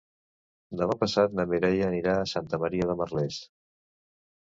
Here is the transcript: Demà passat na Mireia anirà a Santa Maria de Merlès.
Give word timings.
Demà 0.79 0.95
passat 1.01 1.35
na 1.39 1.45
Mireia 1.51 1.89
anirà 1.89 2.15
a 2.21 2.31
Santa 2.31 2.61
Maria 2.65 2.89
de 2.93 2.97
Merlès. 3.03 3.39